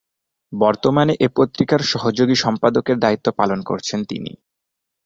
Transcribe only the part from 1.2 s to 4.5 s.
এ পত্রিকার সহযোগী সম্পাদকের দায়িত্ব পালন করছেন তিনি।